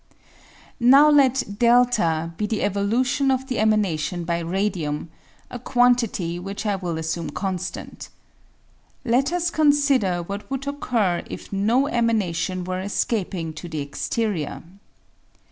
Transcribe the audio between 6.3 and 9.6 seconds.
which I will assume constant. Let us